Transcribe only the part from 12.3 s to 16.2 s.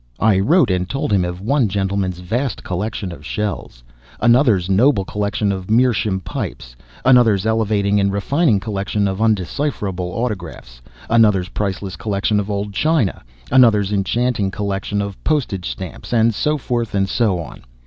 of old china; another's enchanting collection of postage stamps